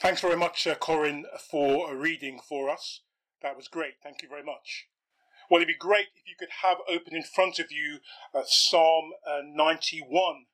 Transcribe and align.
Thanks 0.00 0.20
very 0.20 0.36
much, 0.36 0.64
uh, 0.64 0.76
Corin, 0.76 1.26
for 1.50 1.94
reading 1.96 2.38
for 2.38 2.70
us. 2.70 3.00
That 3.42 3.56
was 3.56 3.66
great. 3.66 3.94
Thank 4.00 4.22
you 4.22 4.28
very 4.28 4.44
much. 4.44 4.86
Well, 5.50 5.58
it'd 5.58 5.66
be 5.66 5.76
great 5.76 6.06
if 6.14 6.28
you 6.28 6.34
could 6.38 6.50
have 6.62 6.78
open 6.88 7.16
in 7.16 7.24
front 7.24 7.58
of 7.58 7.72
you 7.72 7.98
uh, 8.32 8.42
Psalm 8.46 9.10
uh, 9.26 9.40
91. 9.44 10.44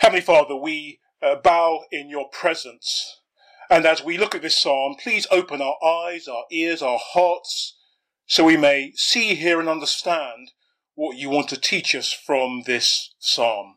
Heavenly 0.00 0.22
Father, 0.22 0.56
we 0.56 0.98
uh, 1.22 1.36
bow 1.36 1.84
in 1.92 2.08
your 2.08 2.28
presence. 2.30 3.20
And 3.70 3.86
as 3.86 4.02
we 4.02 4.18
look 4.18 4.34
at 4.34 4.42
this 4.42 4.60
psalm, 4.60 4.96
please 5.00 5.26
open 5.30 5.60
our 5.60 5.76
eyes, 5.84 6.26
our 6.26 6.44
ears, 6.50 6.82
our 6.82 6.98
hearts, 7.00 7.76
so 8.26 8.42
we 8.42 8.56
may 8.56 8.92
see, 8.96 9.36
hear, 9.36 9.60
and 9.60 9.68
understand 9.68 10.50
what 10.94 11.16
you 11.16 11.30
want 11.30 11.48
to 11.50 11.60
teach 11.60 11.94
us 11.94 12.12
from 12.12 12.62
this 12.66 13.14
psalm. 13.20 13.76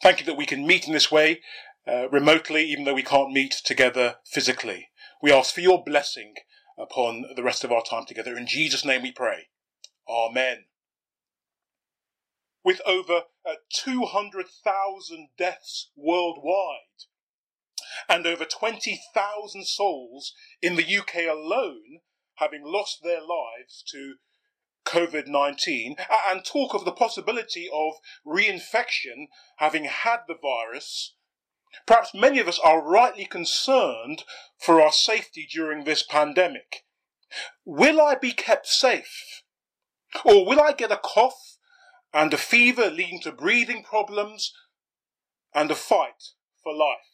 Thank 0.00 0.20
you 0.20 0.26
that 0.26 0.36
we 0.36 0.46
can 0.46 0.66
meet 0.66 0.86
in 0.86 0.92
this 0.92 1.10
way 1.10 1.40
uh, 1.86 2.08
remotely, 2.10 2.64
even 2.64 2.84
though 2.84 2.94
we 2.94 3.02
can't 3.02 3.32
meet 3.32 3.52
together 3.64 4.16
physically. 4.24 4.88
We 5.22 5.32
ask 5.32 5.54
for 5.54 5.60
your 5.60 5.82
blessing 5.82 6.34
upon 6.78 7.24
the 7.36 7.42
rest 7.42 7.64
of 7.64 7.72
our 7.72 7.82
time 7.82 8.06
together. 8.06 8.36
In 8.36 8.46
Jesus' 8.46 8.84
name 8.84 9.02
we 9.02 9.12
pray. 9.12 9.48
Amen. 10.08 10.64
With 12.64 12.80
over 12.86 13.22
uh, 13.46 13.54
200,000 13.72 15.28
deaths 15.38 15.90
worldwide 15.96 17.06
and 18.08 18.26
over 18.26 18.44
20,000 18.44 19.66
souls 19.66 20.34
in 20.60 20.76
the 20.76 20.98
UK 20.98 21.26
alone 21.30 22.00
having 22.36 22.62
lost 22.64 23.02
their 23.02 23.20
lives 23.20 23.82
to 23.90 24.16
COVID 24.86 25.26
19, 25.26 25.96
and 26.28 26.44
talk 26.44 26.74
of 26.74 26.84
the 26.84 26.92
possibility 26.92 27.68
of 27.72 27.94
reinfection 28.26 29.26
having 29.58 29.84
had 29.84 30.20
the 30.26 30.34
virus 30.34 31.14
Perhaps 31.86 32.14
many 32.14 32.38
of 32.38 32.48
us 32.48 32.58
are 32.58 32.82
rightly 32.82 33.26
concerned 33.26 34.24
for 34.58 34.80
our 34.80 34.92
safety 34.92 35.46
during 35.50 35.84
this 35.84 36.02
pandemic. 36.02 36.84
Will 37.64 38.00
I 38.00 38.14
be 38.14 38.32
kept 38.32 38.66
safe? 38.66 39.42
Or 40.24 40.44
will 40.44 40.60
I 40.60 40.72
get 40.72 40.90
a 40.90 40.96
cough 40.96 41.56
and 42.12 42.34
a 42.34 42.38
fever 42.38 42.90
leading 42.90 43.20
to 43.22 43.32
breathing 43.32 43.84
problems 43.84 44.52
and 45.54 45.70
a 45.70 45.76
fight 45.76 46.32
for 46.62 46.74
life? 46.74 47.10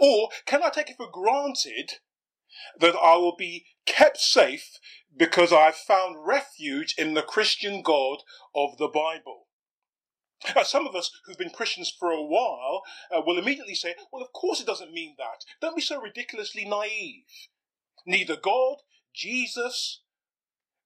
Or 0.00 0.30
can 0.46 0.62
I 0.62 0.70
take 0.70 0.90
it 0.90 0.96
for 0.96 1.10
granted 1.10 1.94
that 2.78 2.94
I 2.96 3.16
will 3.16 3.36
be 3.36 3.66
kept 3.86 4.18
safe 4.18 4.78
because 5.14 5.52
I've 5.52 5.76
found 5.76 6.26
refuge 6.26 6.94
in 6.96 7.14
the 7.14 7.22
Christian 7.22 7.82
God 7.82 8.18
of 8.54 8.78
the 8.78 8.88
Bible? 8.88 9.48
Uh, 10.56 10.64
some 10.64 10.86
of 10.86 10.94
us 10.94 11.10
who've 11.24 11.38
been 11.38 11.50
Christians 11.50 11.92
for 11.96 12.10
a 12.10 12.22
while 12.22 12.82
uh, 13.14 13.20
will 13.24 13.38
immediately 13.38 13.74
say, 13.74 13.94
well, 14.12 14.22
of 14.22 14.32
course 14.32 14.60
it 14.60 14.66
doesn't 14.66 14.92
mean 14.92 15.14
that. 15.18 15.44
Don't 15.60 15.76
be 15.76 15.82
so 15.82 16.00
ridiculously 16.00 16.64
naive. 16.64 17.24
Neither 18.06 18.36
God, 18.36 18.78
Jesus, 19.14 20.00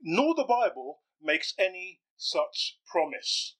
nor 0.00 0.34
the 0.34 0.44
Bible 0.44 1.00
makes 1.22 1.55
any 1.58 2.00
such 2.16 2.78
promise. 2.91 3.56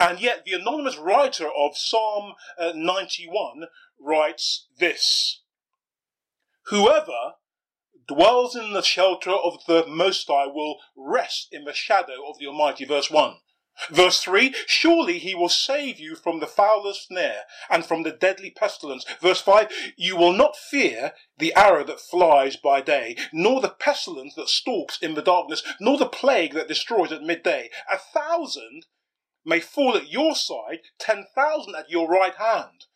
And 0.00 0.20
yet, 0.20 0.44
the 0.44 0.52
anonymous 0.52 0.96
writer 0.96 1.48
of 1.48 1.76
Psalm 1.76 2.34
uh, 2.58 2.72
91 2.74 3.64
writes 4.00 4.68
this 4.78 5.42
Whoever 6.66 7.34
dwells 8.06 8.54
in 8.54 8.72
the 8.72 8.82
shelter 8.82 9.32
of 9.32 9.64
the 9.66 9.84
Most 9.86 10.28
High 10.28 10.46
will 10.46 10.78
rest 10.96 11.48
in 11.50 11.64
the 11.64 11.74
shadow 11.74 12.28
of 12.28 12.38
the 12.38 12.46
Almighty. 12.46 12.84
Verse 12.84 13.10
1. 13.10 13.36
Verse 13.90 14.20
3 14.20 14.54
Surely 14.66 15.18
he 15.18 15.34
will 15.34 15.48
save 15.48 15.98
you 15.98 16.14
from 16.14 16.40
the 16.40 16.46
fowler's 16.46 17.00
snare 17.00 17.42
and 17.70 17.84
from 17.84 18.02
the 18.02 18.10
deadly 18.10 18.50
pestilence. 18.50 19.04
Verse 19.20 19.40
5 19.40 19.68
You 19.96 20.16
will 20.16 20.32
not 20.32 20.56
fear 20.56 21.12
the 21.38 21.54
arrow 21.54 21.84
that 21.84 22.00
flies 22.00 22.56
by 22.56 22.80
day, 22.80 23.16
nor 23.32 23.60
the 23.60 23.68
pestilence 23.68 24.34
that 24.34 24.48
stalks 24.48 24.98
in 25.00 25.14
the 25.14 25.22
darkness, 25.22 25.62
nor 25.80 25.96
the 25.96 26.06
plague 26.06 26.54
that 26.54 26.68
destroys 26.68 27.12
at 27.12 27.22
midday. 27.22 27.70
A 27.90 27.98
thousand 27.98 28.86
may 29.44 29.60
fall 29.60 29.96
at 29.96 30.10
your 30.10 30.34
side, 30.34 30.80
ten 30.98 31.26
thousand 31.34 31.74
at 31.74 31.90
your 31.90 32.08
right 32.08 32.34
hand. 32.34 32.86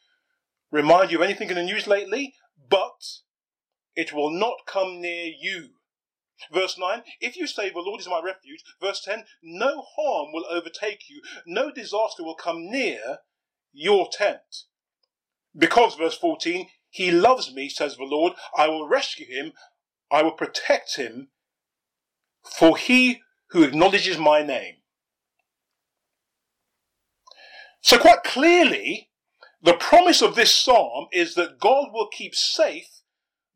Remind 0.70 1.10
you 1.10 1.18
of 1.18 1.24
anything 1.24 1.50
in 1.50 1.56
the 1.56 1.62
news 1.62 1.86
lately? 1.86 2.34
But 2.68 3.20
it 3.94 4.12
will 4.12 4.30
not 4.30 4.66
come 4.66 5.00
near 5.00 5.26
you. 5.26 5.70
Verse 6.52 6.78
9, 6.78 7.02
if 7.20 7.36
you 7.36 7.46
say, 7.46 7.70
The 7.70 7.80
Lord 7.80 8.00
is 8.00 8.08
my 8.08 8.20
refuge. 8.22 8.62
Verse 8.80 9.02
10, 9.04 9.24
no 9.42 9.82
harm 9.96 10.32
will 10.32 10.46
overtake 10.50 11.08
you, 11.08 11.22
no 11.46 11.70
disaster 11.70 12.22
will 12.22 12.34
come 12.34 12.70
near 12.70 13.18
your 13.72 14.08
tent. 14.10 14.64
Because, 15.56 15.94
verse 15.94 16.16
14, 16.16 16.68
he 16.90 17.10
loves 17.10 17.52
me, 17.54 17.68
says 17.68 17.96
the 17.96 18.04
Lord, 18.04 18.34
I 18.56 18.68
will 18.68 18.88
rescue 18.88 19.26
him, 19.26 19.52
I 20.10 20.22
will 20.22 20.32
protect 20.32 20.96
him, 20.96 21.28
for 22.42 22.76
he 22.76 23.20
who 23.50 23.62
acknowledges 23.62 24.18
my 24.18 24.42
name. 24.42 24.76
So, 27.80 27.98
quite 27.98 28.22
clearly, 28.24 29.10
the 29.62 29.74
promise 29.74 30.22
of 30.22 30.34
this 30.34 30.54
psalm 30.54 31.06
is 31.12 31.34
that 31.34 31.58
God 31.58 31.88
will 31.92 32.08
keep 32.08 32.34
safe 32.34 32.91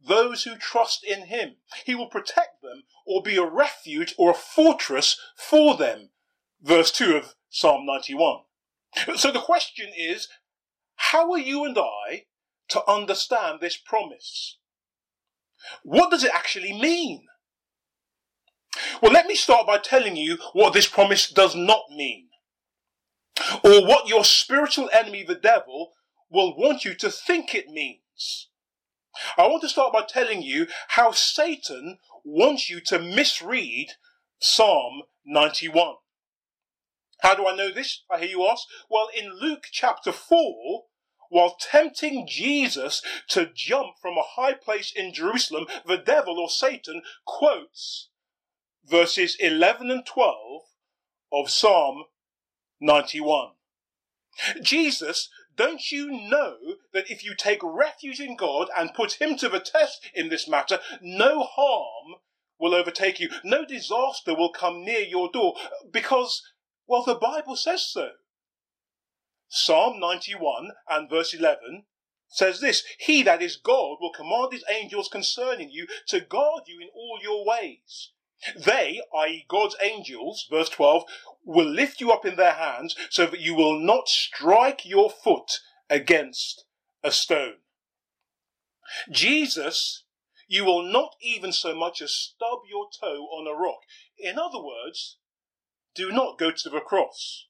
those 0.07 0.45
who 0.45 0.57
trust 0.57 1.05
in 1.05 1.27
him. 1.27 1.57
He 1.85 1.95
will 1.95 2.09
protect 2.09 2.63
them 2.63 2.85
or 3.07 3.23
be 3.23 3.37
a 3.37 3.45
refuge 3.45 4.15
or 4.19 4.31
a 4.31 4.35
fortress 4.35 5.19
for 5.37 5.77
them. 5.77 6.11
Verse 6.63 6.91
2 6.91 7.17
of 7.17 7.35
Psalm 7.51 7.87
91. 7.87 8.41
So 9.17 9.31
the 9.31 9.41
question 9.41 9.89
is, 9.97 10.29
how 10.97 11.31
are 11.33 11.39
you 11.39 11.65
and 11.65 11.77
I 11.79 12.25
to 12.69 12.91
understand 12.91 13.61
this 13.61 13.77
promise? 13.77 14.59
What 15.83 16.11
does 16.11 16.25
it 16.25 16.33
actually 16.35 16.73
mean? 16.73 17.27
Well, 19.01 19.13
let 19.13 19.27
me 19.27 19.35
start 19.35 19.67
by 19.67 19.79
telling 19.79 20.17
you 20.17 20.39
what 20.53 20.73
this 20.73 20.87
promise 20.87 21.31
does 21.31 21.55
not 21.55 21.85
mean, 21.91 22.29
or 23.65 23.87
what 23.87 24.09
your 24.09 24.25
spiritual 24.25 24.91
enemy, 24.93 25.23
the 25.23 25.35
devil, 25.35 25.93
will 26.31 26.57
want 26.57 26.85
you 26.85 26.95
to 26.95 27.11
think 27.11 27.55
it 27.55 27.69
means. 27.69 28.49
I 29.37 29.47
want 29.47 29.63
to 29.63 29.69
start 29.69 29.93
by 29.93 30.03
telling 30.03 30.43
you 30.43 30.67
how 30.89 31.13
Satan 31.13 31.99
wants 32.25 32.69
you 32.69 32.81
to 32.83 32.99
misread 32.99 33.93
Psalm 34.39 35.03
91. 35.25 35.95
How 37.21 37.35
do 37.35 37.47
I 37.47 37.57
know 37.57 37.71
this? 37.71 38.03
I 38.11 38.19
hear 38.19 38.29
you 38.29 38.47
ask. 38.47 38.65
Well, 38.91 39.09
in 39.17 39.33
Luke 39.41 39.67
chapter 39.73 40.13
4, 40.13 40.85
while 41.29 41.57
tempting 41.59 42.27
Jesus 42.29 43.03
to 43.29 43.51
jump 43.53 43.97
from 44.01 44.17
a 44.17 44.23
high 44.23 44.55
place 44.55 44.93
in 44.95 45.13
Jerusalem, 45.13 45.67
the 45.87 45.97
devil 45.97 46.39
or 46.39 46.49
Satan 46.49 47.03
quotes 47.25 48.11
verses 48.85 49.37
11 49.41 49.91
and 49.91 50.07
12 50.07 50.63
of 51.33 51.51
Psalm 51.51 52.05
91. 52.81 53.51
Jesus 54.63 55.29
don't 55.57 55.91
you 55.91 56.11
know 56.11 56.57
that 56.93 57.11
if 57.11 57.25
you 57.25 57.35
take 57.35 57.61
refuge 57.63 58.21
in 58.21 58.37
God 58.37 58.69
and 58.77 58.95
put 58.95 59.21
Him 59.21 59.37
to 59.39 59.49
the 59.49 59.61
test 59.61 60.09
in 60.15 60.29
this 60.29 60.49
matter, 60.49 60.81
no 61.01 61.43
harm 61.43 62.21
will 62.59 62.75
overtake 62.75 63.21
you, 63.21 63.31
no 63.45 63.65
disaster 63.65 64.35
will 64.35 64.53
come 64.53 64.85
near 64.85 65.01
your 65.01 65.31
door, 65.31 65.55
because, 65.91 66.43
well, 66.87 67.05
the 67.05 67.15
Bible 67.15 67.57
says 67.57 67.87
so. 67.87 68.11
Psalm 69.49 70.01
91 70.01 70.73
and 70.89 71.09
verse 71.09 71.33
11 71.33 71.85
says 72.29 72.61
this 72.61 72.83
He 72.99 73.23
that 73.23 73.41
is 73.41 73.57
God 73.57 73.99
will 74.01 74.13
command 74.13 74.53
his 74.53 74.65
angels 74.69 75.09
concerning 75.09 75.71
you 75.71 75.87
to 76.09 76.21
guard 76.21 76.65
you 76.67 76.81
in 76.81 76.89
all 76.95 77.19
your 77.23 77.45
ways. 77.47 78.11
They, 78.57 79.01
i.e., 79.15 79.47
God's 79.49 79.77
angels, 79.81 80.47
verse 80.51 80.69
12, 80.69 81.05
will 81.45 81.69
lift 81.69 82.01
you 82.01 82.11
up 82.13 82.25
in 82.25 82.37
their 82.37 82.53
hands 82.53 82.95
so 83.11 83.27
that 83.27 83.41
you 83.41 83.55
will 83.55 83.79
not 83.79 84.09
strike 84.09 84.85
your 84.85 85.11
foot 85.11 85.61
against 85.89 86.65
a 87.03 87.11
stone. 87.11 87.59
Jesus, 89.11 90.05
you 90.49 90.65
will 90.65 90.83
not 90.83 91.15
even 91.21 91.53
so 91.53 91.75
much 91.75 92.01
as 92.01 92.15
stub 92.15 92.61
your 92.69 92.89
toe 93.01 93.25
on 93.25 93.47
a 93.47 93.59
rock. 93.59 93.81
In 94.19 94.39
other 94.39 94.63
words, 94.63 95.19
do 95.95 96.13
not 96.13 96.39
go 96.39 96.51
to 96.51 96.69
the 96.69 96.81
cross. 96.81 97.47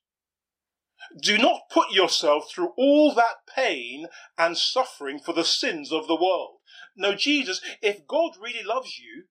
Do 1.20 1.36
not 1.36 1.68
put 1.70 1.90
yourself 1.90 2.50
through 2.50 2.72
all 2.76 3.12
that 3.14 3.46
pain 3.54 4.06
and 4.38 4.56
suffering 4.56 5.18
for 5.18 5.32
the 5.32 5.44
sins 5.44 5.92
of 5.92 6.06
the 6.06 6.16
world. 6.16 6.58
No, 6.96 7.14
Jesus, 7.14 7.60
if 7.82 8.06
God 8.06 8.32
really 8.40 8.64
loves 8.64 8.98
you, 8.98 9.24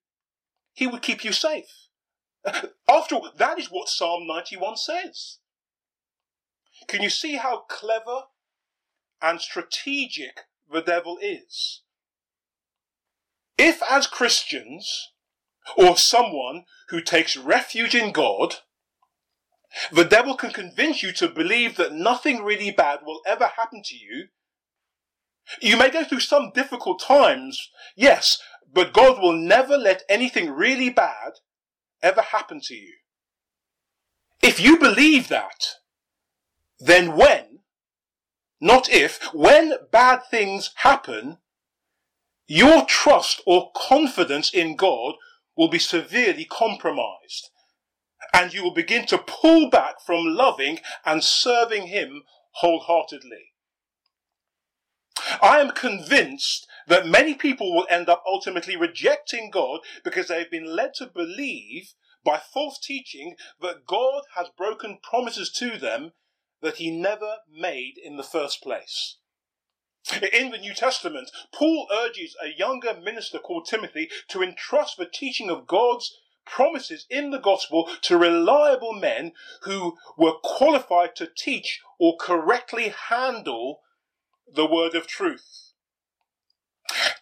he 0.75 0.85
would 0.85 1.01
keep 1.01 1.23
you 1.23 1.31
safe. 1.31 1.87
After 2.87 3.15
all, 3.15 3.31
that 3.35 3.57
is 3.57 3.71
what 3.71 3.89
Psalm 3.89 4.27
91 4.27 4.77
says. 4.77 5.39
Can 6.87 7.01
you 7.01 7.09
see 7.09 7.37
how 7.37 7.63
clever 7.69 8.23
and 9.21 9.41
strategic 9.41 10.41
the 10.71 10.81
devil 10.81 11.17
is? 11.19 11.81
If, 13.57 13.81
as 13.89 14.05
Christians, 14.05 15.11
or 15.77 15.97
someone 15.97 16.65
who 16.89 17.01
takes 17.01 17.37
refuge 17.37 17.95
in 17.95 18.11
God, 18.11 18.57
the 19.91 20.05
devil 20.05 20.35
can 20.35 20.51
convince 20.51 21.01
you 21.01 21.11
to 21.13 21.27
believe 21.27 21.77
that 21.77 21.93
nothing 21.93 22.43
really 22.43 22.69
bad 22.69 22.99
will 23.03 23.21
ever 23.25 23.51
happen 23.57 23.81
to 23.85 23.95
you, 23.95 24.27
You 25.61 25.77
may 25.77 25.89
go 25.89 26.03
through 26.03 26.21
some 26.21 26.51
difficult 26.53 27.01
times, 27.01 27.69
yes, 27.95 28.39
but 28.73 28.93
God 28.93 29.21
will 29.21 29.33
never 29.33 29.77
let 29.77 30.03
anything 30.09 30.51
really 30.51 30.89
bad 30.89 31.33
ever 32.01 32.21
happen 32.21 32.59
to 32.65 32.75
you. 32.75 32.93
If 34.41 34.59
you 34.59 34.77
believe 34.77 35.29
that, 35.29 35.65
then 36.79 37.15
when, 37.15 37.59
not 38.61 38.89
if, 38.89 39.23
when 39.33 39.73
bad 39.91 40.21
things 40.29 40.71
happen, 40.75 41.37
your 42.47 42.85
trust 42.85 43.41
or 43.45 43.71
confidence 43.75 44.53
in 44.53 44.75
God 44.75 45.15
will 45.57 45.69
be 45.69 45.79
severely 45.79 46.45
compromised. 46.45 47.49
And 48.33 48.53
you 48.53 48.63
will 48.63 48.73
begin 48.73 49.05
to 49.07 49.17
pull 49.17 49.69
back 49.69 49.95
from 50.05 50.25
loving 50.25 50.79
and 51.05 51.23
serving 51.23 51.87
Him 51.87 52.23
wholeheartedly. 52.55 53.53
I 55.41 55.59
am 55.59 55.71
convinced 55.71 56.67
that 56.87 57.07
many 57.07 57.33
people 57.33 57.73
will 57.73 57.87
end 57.89 58.09
up 58.09 58.23
ultimately 58.27 58.75
rejecting 58.75 59.49
God 59.49 59.81
because 60.03 60.27
they've 60.27 60.49
been 60.49 60.75
led 60.75 60.93
to 60.95 61.07
believe 61.07 61.93
by 62.23 62.37
false 62.37 62.79
teaching 62.79 63.35
that 63.61 63.85
God 63.85 64.23
has 64.35 64.47
broken 64.57 64.99
promises 65.01 65.51
to 65.53 65.77
them 65.77 66.13
that 66.61 66.77
he 66.77 66.91
never 66.91 67.37
made 67.51 67.95
in 68.03 68.17
the 68.17 68.23
first 68.23 68.61
place. 68.61 69.17
In 70.33 70.51
the 70.51 70.57
New 70.57 70.73
Testament, 70.73 71.31
Paul 71.51 71.87
urges 71.91 72.35
a 72.41 72.49
younger 72.49 72.93
minister 72.93 73.39
called 73.39 73.65
Timothy 73.65 74.09
to 74.27 74.43
entrust 74.43 74.97
the 74.97 75.07
teaching 75.07 75.49
of 75.49 75.67
God's 75.67 76.15
promises 76.45 77.07
in 77.09 77.31
the 77.31 77.39
gospel 77.39 77.89
to 78.03 78.17
reliable 78.17 78.93
men 78.93 79.33
who 79.63 79.97
were 80.15 80.33
qualified 80.43 81.15
to 81.15 81.27
teach 81.35 81.81
or 81.99 82.17
correctly 82.17 82.89
handle 83.09 83.81
the 84.55 84.65
word 84.65 84.95
of 84.95 85.07
truth. 85.07 85.73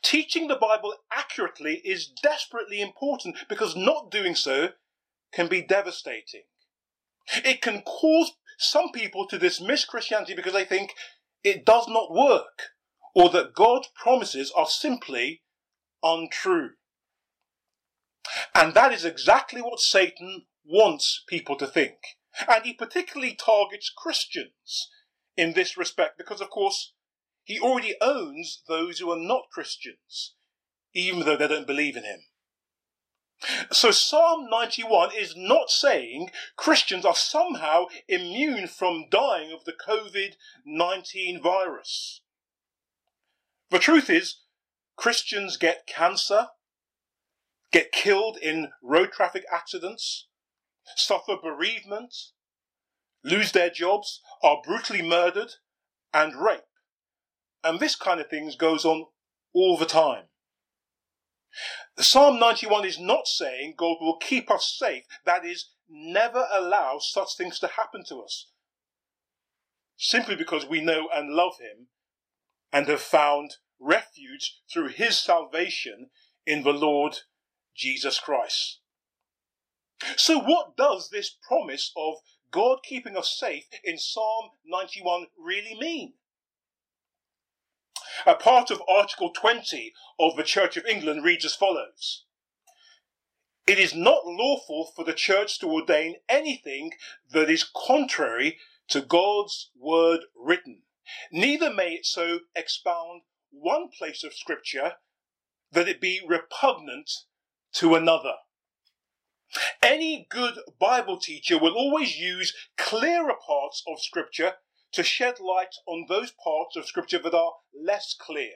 Teaching 0.01 0.47
the 0.47 0.55
Bible 0.55 0.93
accurately 1.11 1.81
is 1.85 2.07
desperately 2.07 2.81
important 2.81 3.37
because 3.47 3.75
not 3.75 4.11
doing 4.11 4.35
so 4.35 4.69
can 5.33 5.47
be 5.47 5.61
devastating. 5.61 6.43
It 7.43 7.61
can 7.61 7.81
cause 7.81 8.33
some 8.57 8.91
people 8.91 9.27
to 9.27 9.39
dismiss 9.39 9.85
Christianity 9.85 10.35
because 10.35 10.53
they 10.53 10.65
think 10.65 10.93
it 11.43 11.65
does 11.65 11.87
not 11.87 12.13
work 12.13 12.71
or 13.15 13.29
that 13.29 13.53
God's 13.53 13.89
promises 13.95 14.51
are 14.55 14.67
simply 14.67 15.41
untrue. 16.01 16.71
And 18.53 18.73
that 18.73 18.93
is 18.93 19.05
exactly 19.05 19.61
what 19.61 19.79
Satan 19.79 20.45
wants 20.65 21.23
people 21.27 21.55
to 21.57 21.67
think. 21.67 21.97
And 22.47 22.65
he 22.65 22.73
particularly 22.73 23.35
targets 23.35 23.91
Christians 23.95 24.89
in 25.35 25.53
this 25.53 25.77
respect 25.77 26.17
because, 26.17 26.41
of 26.41 26.49
course, 26.49 26.92
he 27.43 27.59
already 27.59 27.95
owns 28.01 28.61
those 28.67 28.99
who 28.99 29.11
are 29.11 29.19
not 29.19 29.49
Christians, 29.51 30.35
even 30.93 31.21
though 31.21 31.37
they 31.37 31.47
don't 31.47 31.67
believe 31.67 31.97
in 31.97 32.03
him. 32.03 32.21
So 33.71 33.91
Psalm 33.91 34.47
91 34.49 35.09
is 35.15 35.35
not 35.35 35.69
saying 35.69 36.29
Christians 36.55 37.03
are 37.03 37.15
somehow 37.15 37.87
immune 38.07 38.67
from 38.67 39.05
dying 39.09 39.51
of 39.51 39.65
the 39.65 39.73
COVID 39.73 40.35
19 40.65 41.41
virus. 41.41 42.21
The 43.69 43.79
truth 43.79 44.09
is, 44.09 44.37
Christians 44.95 45.57
get 45.57 45.87
cancer, 45.87 46.47
get 47.71 47.91
killed 47.91 48.37
in 48.37 48.71
road 48.81 49.11
traffic 49.11 49.43
accidents, 49.51 50.27
suffer 50.95 51.35
bereavement, 51.41 52.13
lose 53.23 53.51
their 53.51 53.69
jobs, 53.69 54.21
are 54.41 54.61
brutally 54.63 55.01
murdered, 55.01 55.55
and 56.13 56.35
raped. 56.35 56.67
And 57.63 57.79
this 57.79 57.95
kind 57.95 58.19
of 58.19 58.29
things 58.29 58.55
goes 58.55 58.85
on 58.85 59.05
all 59.53 59.77
the 59.77 59.85
time. 59.85 60.25
Psalm 61.99 62.39
91 62.39 62.85
is 62.85 62.99
not 62.99 63.27
saying 63.27 63.75
God 63.77 63.97
will 64.01 64.17
keep 64.17 64.49
us 64.49 64.75
safe, 64.77 65.03
that 65.25 65.45
is, 65.45 65.69
never 65.87 66.47
allow 66.51 66.97
such 66.99 67.35
things 67.37 67.59
to 67.59 67.67
happen 67.67 68.03
to 68.09 68.21
us. 68.21 68.47
Simply 69.95 70.35
because 70.35 70.65
we 70.65 70.81
know 70.81 71.07
and 71.13 71.29
love 71.29 71.59
Him 71.59 71.87
and 72.71 72.87
have 72.87 73.01
found 73.01 73.57
refuge 73.79 74.59
through 74.71 74.89
His 74.89 75.19
salvation 75.19 76.09
in 76.45 76.63
the 76.63 76.73
Lord 76.73 77.17
Jesus 77.75 78.19
Christ. 78.19 78.79
So, 80.17 80.39
what 80.39 80.75
does 80.75 81.09
this 81.09 81.37
promise 81.47 81.91
of 81.95 82.15
God 82.51 82.79
keeping 82.83 83.15
us 83.15 83.37
safe 83.37 83.65
in 83.83 83.97
Psalm 83.97 84.49
91 84.65 85.27
really 85.37 85.77
mean? 85.79 86.13
A 88.25 88.35
part 88.35 88.69
of 88.69 88.83
Article 88.87 89.31
20 89.31 89.93
of 90.19 90.35
the 90.35 90.43
Church 90.43 90.77
of 90.77 90.85
England 90.85 91.23
reads 91.23 91.45
as 91.45 91.55
follows 91.55 92.25
It 93.65 93.79
is 93.79 93.95
not 93.95 94.25
lawful 94.25 94.91
for 94.95 95.03
the 95.03 95.13
Church 95.13 95.57
to 95.59 95.71
ordain 95.71 96.17
anything 96.29 96.93
that 97.31 97.49
is 97.49 97.63
contrary 97.63 98.59
to 98.89 99.01
God's 99.01 99.71
word 99.75 100.25
written, 100.35 100.83
neither 101.31 101.73
may 101.73 101.93
it 101.93 102.05
so 102.05 102.41
expound 102.55 103.23
one 103.49 103.89
place 103.89 104.23
of 104.23 104.33
Scripture 104.33 104.97
that 105.71 105.87
it 105.87 105.99
be 105.99 106.21
repugnant 106.25 107.09
to 107.73 107.95
another. 107.95 108.35
Any 109.81 110.27
good 110.29 110.59
Bible 110.79 111.19
teacher 111.19 111.57
will 111.57 111.73
always 111.73 112.17
use 112.17 112.53
clearer 112.77 113.35
parts 113.35 113.83
of 113.87 114.01
Scripture 114.01 114.55
to 114.93 115.03
shed 115.03 115.39
light 115.39 115.75
on 115.85 116.05
those 116.07 116.31
parts 116.31 116.75
of 116.75 116.85
Scripture 116.85 117.19
that 117.19 117.33
are 117.33 117.53
less 117.73 118.15
clear. 118.17 118.53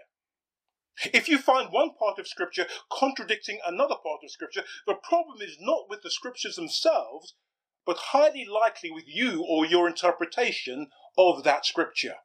If 1.13 1.27
you 1.27 1.37
find 1.37 1.71
one 1.71 1.91
part 1.93 2.17
of 2.17 2.27
Scripture 2.27 2.65
contradicting 2.91 3.59
another 3.65 3.95
part 3.95 4.21
of 4.23 4.31
Scripture, 4.31 4.63
the 4.87 4.95
problem 4.95 5.41
is 5.41 5.57
not 5.59 5.89
with 5.89 6.01
the 6.01 6.09
Scriptures 6.09 6.55
themselves, 6.55 7.35
but 7.85 7.97
highly 7.97 8.45
likely 8.45 8.91
with 8.91 9.05
you 9.07 9.45
or 9.47 9.65
your 9.65 9.87
interpretation 9.87 10.87
of 11.17 11.43
that 11.43 11.65
Scripture. 11.65 12.15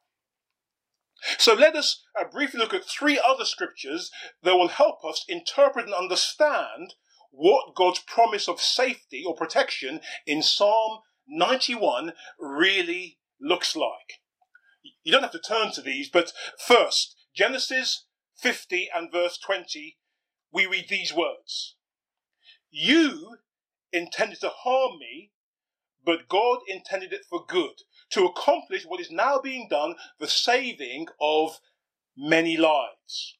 So 1.37 1.53
let 1.53 1.75
us 1.75 2.03
uh, 2.19 2.25
briefly 2.25 2.59
look 2.59 2.73
at 2.73 2.83
three 2.83 3.19
other 3.23 3.45
Scriptures 3.45 4.11
that 4.41 4.55
will 4.55 4.67
help 4.69 5.05
us 5.05 5.23
interpret 5.29 5.85
and 5.85 5.93
understand 5.93 6.95
what 7.31 7.75
God's 7.75 7.99
promise 7.99 8.47
of 8.47 8.59
safety 8.59 9.23
or 9.25 9.35
protection 9.35 10.01
in 10.25 10.43
Psalm 10.43 10.99
91 11.27 12.13
really 12.39 13.19
looks 13.43 13.75
like. 13.75 14.21
You 15.03 15.11
don't 15.11 15.21
have 15.21 15.31
to 15.31 15.39
turn 15.39 15.71
to 15.73 15.81
these, 15.81 16.09
but 16.09 16.31
first, 16.57 17.15
Genesis 17.35 18.05
50 18.37 18.89
and 18.95 19.11
verse 19.11 19.37
20, 19.37 19.97
we 20.51 20.65
read 20.65 20.87
these 20.89 21.13
words 21.13 21.75
You 22.71 23.37
intended 23.91 24.39
to 24.41 24.49
harm 24.49 24.99
me, 24.99 25.31
but 26.05 26.27
God 26.27 26.59
intended 26.67 27.13
it 27.13 27.25
for 27.29 27.45
good, 27.45 27.83
to 28.11 28.25
accomplish 28.25 28.85
what 28.85 28.99
is 28.99 29.11
now 29.11 29.39
being 29.39 29.67
done, 29.69 29.95
the 30.19 30.27
saving 30.27 31.07
of 31.19 31.59
many 32.17 32.57
lives. 32.57 33.37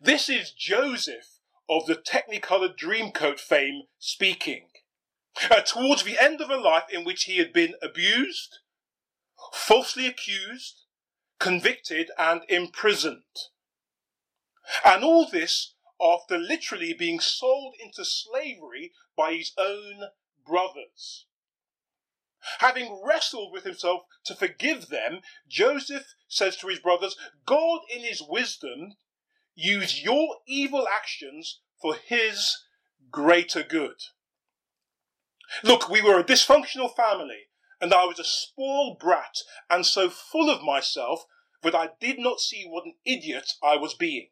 This 0.00 0.28
is 0.28 0.52
Joseph 0.52 1.38
of 1.68 1.86
the 1.86 1.94
Technicolor 1.94 2.74
Dreamcoat 2.76 3.38
fame 3.38 3.82
speaking. 3.98 4.68
Uh, 5.50 5.62
towards 5.62 6.04
the 6.04 6.22
end 6.22 6.40
of 6.40 6.50
a 6.50 6.56
life 6.56 6.84
in 6.92 7.04
which 7.04 7.24
he 7.24 7.38
had 7.38 7.52
been 7.52 7.74
abused, 7.82 8.58
falsely 9.52 10.06
accused, 10.06 10.82
convicted, 11.38 12.10
and 12.18 12.42
imprisoned. 12.48 13.22
And 14.84 15.04
all 15.04 15.28
this 15.28 15.74
after 16.00 16.38
literally 16.38 16.94
being 16.94 17.20
sold 17.20 17.74
into 17.82 18.04
slavery 18.04 18.92
by 19.16 19.34
his 19.34 19.52
own 19.58 20.08
brothers. 20.44 21.26
Having 22.58 23.00
wrestled 23.04 23.52
with 23.52 23.62
himself 23.62 24.02
to 24.24 24.34
forgive 24.34 24.88
them, 24.88 25.20
Joseph 25.48 26.14
says 26.26 26.56
to 26.56 26.68
his 26.68 26.80
brothers, 26.80 27.16
God 27.46 27.82
in 27.94 28.00
his 28.00 28.20
wisdom 28.20 28.96
used 29.54 30.02
your 30.02 30.38
evil 30.46 30.88
actions 30.92 31.60
for 31.80 31.94
his 31.94 32.58
greater 33.10 33.62
good. 33.62 34.00
Look, 35.62 35.88
we 35.88 36.02
were 36.02 36.18
a 36.18 36.24
dysfunctional 36.24 36.94
family 36.94 37.48
and 37.82 37.92
I 37.92 38.04
was 38.04 38.20
a 38.20 38.24
spoiled 38.24 39.00
brat 39.00 39.38
and 39.68 39.84
so 39.84 40.08
full 40.08 40.48
of 40.48 40.62
myself 40.62 41.24
that 41.62 41.74
I 41.74 41.90
did 42.00 42.18
not 42.18 42.40
see 42.40 42.64
what 42.64 42.86
an 42.86 42.94
idiot 43.04 43.50
I 43.62 43.76
was 43.76 43.94
being. 43.94 44.28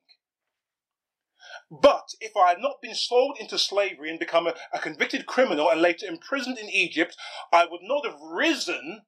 But 1.70 2.10
if 2.20 2.36
I 2.36 2.50
had 2.50 2.60
not 2.60 2.80
been 2.80 2.94
sold 2.94 3.38
into 3.40 3.58
slavery 3.58 4.08
and 4.08 4.20
become 4.20 4.46
a, 4.46 4.54
a, 4.72 4.78
convicted 4.78 5.26
criminal 5.26 5.68
and 5.68 5.82
later 5.82 6.06
imprisoned 6.06 6.58
in 6.58 6.68
Egypt, 6.68 7.16
I 7.52 7.66
would 7.66 7.82
not 7.82 8.06
have 8.06 8.20
risen 8.20 9.02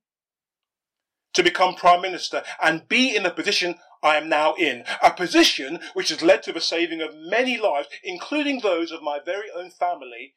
to 1.34 1.42
become 1.42 1.75
prime 1.75 2.02
minister 2.02 2.42
and 2.61 2.88
be 2.88 3.14
in 3.14 3.22
the 3.22 3.30
position 3.30 3.76
I 4.02 4.16
am 4.16 4.28
now 4.28 4.54
in. 4.54 4.84
A 5.02 5.12
position 5.12 5.80
which 5.94 6.08
has 6.08 6.22
led 6.22 6.42
to 6.44 6.52
the 6.52 6.61
saving 6.61 7.00
of 7.00 7.14
many 7.14 7.58
lives, 7.58 7.88
including 8.02 8.61
those 8.61 8.90
of 8.90 9.02
my 9.02 9.20
very 9.25 9.50
own 9.54 9.70
family 9.70 10.34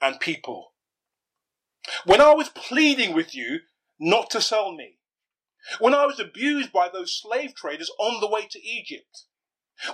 and 0.00 0.20
people. 0.20 0.74
When 2.04 2.20
I 2.20 2.34
was 2.34 2.48
pleading 2.50 3.14
with 3.14 3.34
you 3.34 3.60
not 3.98 4.30
to 4.30 4.40
sell 4.40 4.72
me, 4.72 4.98
When 5.78 5.94
I 5.94 6.06
was 6.06 6.18
abused 6.18 6.72
by 6.72 6.88
those 6.88 7.14
slave 7.14 7.54
traders 7.54 7.90
on 7.98 8.20
the 8.20 8.28
way 8.28 8.46
to 8.46 8.62
Egypt. 8.62 9.24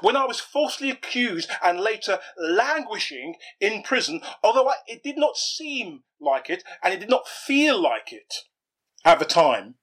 When 0.00 0.16
I 0.16 0.24
was 0.24 0.40
falsely 0.40 0.90
accused 0.90 1.48
and 1.62 1.80
later 1.80 2.18
languishing 2.36 3.36
in 3.60 3.82
prison, 3.82 4.20
although 4.42 4.68
I, 4.68 4.76
it 4.86 5.02
did 5.02 5.16
not 5.16 5.36
seem 5.36 6.02
like 6.20 6.50
it 6.50 6.64
and 6.82 6.92
it 6.92 7.00
did 7.00 7.10
not 7.10 7.28
feel 7.28 7.80
like 7.80 8.12
it 8.12 8.34
at 9.04 9.18
the 9.20 9.24
time. 9.24 9.76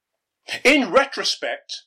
In 0.64 0.92
retrospect, 0.92 1.84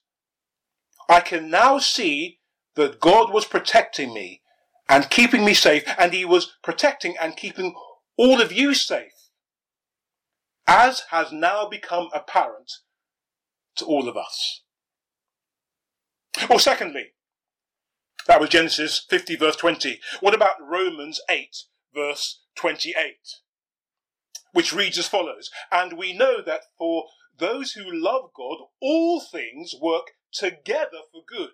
I 1.09 1.21
can 1.21 1.51
now 1.51 1.79
see 1.79 2.41
that 2.75 3.01
God 3.01 3.33
was 3.33 3.45
protecting 3.45 4.15
me 4.15 4.43
and 4.89 5.11
keeping 5.11 5.45
me 5.45 5.53
safe, 5.53 5.85
and 5.99 6.13
He 6.13 6.25
was 6.25 6.57
protecting 6.63 7.17
and 7.21 7.37
keeping 7.37 7.75
all 8.17 8.41
of 8.41 8.53
you 8.53 8.73
safe, 8.73 9.13
as 10.67 11.03
has 11.11 11.33
now 11.33 11.69
become 11.69 12.09
apparent 12.13 12.73
to 13.77 13.85
all 13.85 14.09
of 14.09 14.17
us. 14.17 14.63
Or 16.51 16.61
secondly, 16.61 17.13
that 18.27 18.41
was 18.41 18.51
Genesis 18.51 19.05
50 19.09 19.37
verse 19.37 19.57
20. 19.57 20.01
What 20.21 20.35
about 20.35 20.57
Romans 20.61 21.21
8 21.31 21.57
verse 21.95 22.41
28? 22.57 22.95
Which 24.53 24.73
reads 24.73 24.99
as 24.99 25.07
follows, 25.07 25.51
and 25.71 25.99
we 25.99 26.13
know 26.13 26.43
that 26.45 26.63
for 26.79 27.05
those 27.39 27.73
who 27.73 27.85
love 27.87 28.31
God, 28.35 28.59
all 28.81 29.21
things 29.21 29.75
work 29.81 30.13
together 30.33 31.01
for 31.13 31.23
good, 31.27 31.51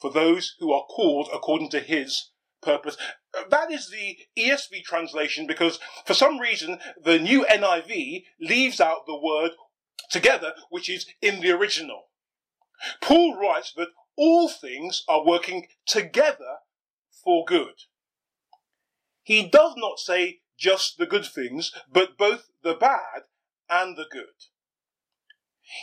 for 0.00 0.10
those 0.10 0.54
who 0.58 0.72
are 0.72 0.84
called 0.84 1.28
according 1.32 1.70
to 1.70 1.80
his 1.80 2.30
purpose. 2.62 2.96
Uh, 3.36 3.42
that 3.50 3.70
is 3.70 3.90
the 3.90 4.18
ESV 4.36 4.82
translation 4.84 5.46
because 5.46 5.78
for 6.04 6.14
some 6.14 6.38
reason 6.38 6.78
the 7.02 7.18
new 7.18 7.44
NIV 7.46 8.24
leaves 8.40 8.80
out 8.80 9.06
the 9.06 9.18
word 9.18 9.52
together, 10.10 10.54
which 10.70 10.88
is 10.88 11.06
in 11.20 11.40
the 11.40 11.50
original. 11.50 12.04
Paul 13.00 13.36
writes 13.36 13.72
that 13.76 13.88
all 14.16 14.48
things 14.48 15.04
are 15.08 15.24
working 15.24 15.66
together 15.86 16.58
for 17.24 17.44
good. 17.44 17.82
He 19.22 19.46
does 19.46 19.74
not 19.76 19.98
say 19.98 20.40
just 20.56 20.98
the 20.98 21.06
good 21.06 21.26
things, 21.26 21.72
but 21.90 22.16
both 22.16 22.50
the 22.62 22.74
bad 22.74 23.22
and 23.68 23.96
the 23.96 24.06
good. 24.10 24.48